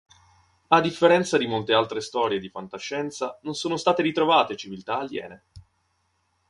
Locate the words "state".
3.77-4.01